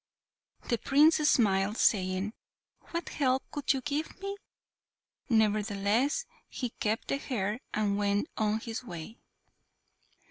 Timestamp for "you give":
3.71-4.19